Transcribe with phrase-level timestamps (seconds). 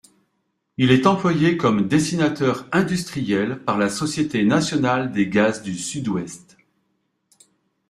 [0.77, 6.57] Il est employé comme dessinateur industriel par la Société nationale des gaz du Sud-Ouest.